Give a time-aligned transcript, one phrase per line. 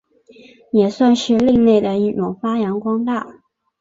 [0.71, 3.43] 也算是另类的一种发扬光大。